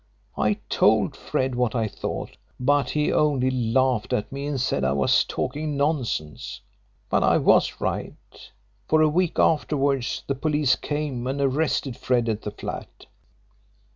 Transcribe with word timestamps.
I 0.35 0.55
told 0.67 1.15
Fred 1.15 1.53
what 1.53 1.75
I 1.75 1.87
thought, 1.87 2.35
but 2.59 2.89
he 2.89 3.13
only 3.13 3.51
laughed 3.51 4.13
at 4.13 4.31
me 4.31 4.47
and 4.47 4.59
said 4.59 4.83
I 4.83 4.93
was 4.93 5.23
talking 5.23 5.77
nonsense. 5.77 6.61
But 7.07 7.21
I 7.21 7.37
was 7.37 7.79
right, 7.79 8.51
for 8.87 9.03
a 9.03 9.07
week 9.07 9.37
afterwards 9.37 10.23
the 10.25 10.33
police 10.33 10.75
came 10.75 11.27
and 11.27 11.39
arrested 11.39 11.95
Fred 11.95 12.29
at 12.29 12.41
the 12.41 12.49
flat." 12.49 13.05